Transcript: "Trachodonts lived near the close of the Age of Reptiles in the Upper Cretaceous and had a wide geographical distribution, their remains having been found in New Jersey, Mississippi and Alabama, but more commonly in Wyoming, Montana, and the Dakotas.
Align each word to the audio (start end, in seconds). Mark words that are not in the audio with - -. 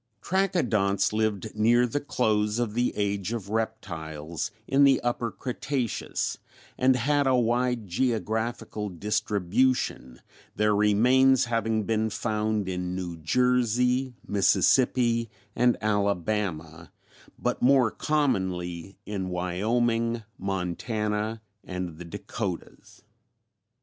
"Trachodonts 0.23 1.13
lived 1.13 1.55
near 1.55 1.85
the 1.85 1.99
close 1.99 2.57
of 2.57 2.73
the 2.73 2.91
Age 2.95 3.33
of 3.33 3.49
Reptiles 3.51 4.49
in 4.67 4.83
the 4.83 4.99
Upper 5.01 5.29
Cretaceous 5.29 6.39
and 6.75 6.95
had 6.95 7.27
a 7.27 7.35
wide 7.35 7.87
geographical 7.87 8.89
distribution, 8.89 10.19
their 10.55 10.75
remains 10.75 11.45
having 11.45 11.83
been 11.83 12.09
found 12.09 12.67
in 12.67 12.95
New 12.95 13.15
Jersey, 13.15 14.15
Mississippi 14.27 15.29
and 15.55 15.77
Alabama, 15.81 16.91
but 17.37 17.61
more 17.61 17.91
commonly 17.91 18.97
in 19.05 19.29
Wyoming, 19.29 20.23
Montana, 20.39 21.43
and 21.63 21.99
the 21.99 22.05
Dakotas. 22.05 23.03